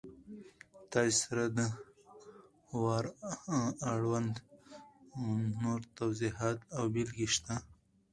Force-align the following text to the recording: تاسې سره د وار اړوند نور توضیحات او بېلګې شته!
تاسې 0.91 1.13
سره 1.23 1.43
د 1.57 1.59
وار 2.81 3.05
اړوند 3.93 4.33
نور 5.61 5.79
توضیحات 5.97 6.59
او 6.77 6.83
بېلګې 6.93 7.27
شته! 7.35 7.55